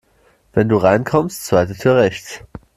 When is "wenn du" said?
0.53-0.77